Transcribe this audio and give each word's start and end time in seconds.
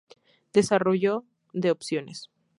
Desarrollo 0.51 1.25
de 1.53 1.69
opciones. 1.69 2.31